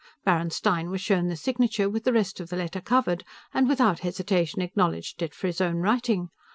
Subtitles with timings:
[0.25, 3.99] Baron Stein was shown the signature, with the rest of the letter covered, and without
[3.99, 6.29] hesitation acknowledged it for his own writing.